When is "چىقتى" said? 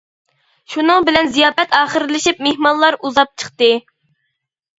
3.45-3.71